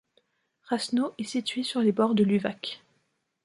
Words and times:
Rasno 0.63 1.13
est 1.19 1.25
situé 1.25 1.61
sur 1.61 1.81
les 1.81 1.91
bords 1.91 2.15
de 2.15 2.23
l'Uvac. 2.23 2.81